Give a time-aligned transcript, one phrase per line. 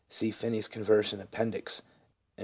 [0.09, 1.81] (See Finney's Conversion, Appendix
[2.35, 2.39] and pp.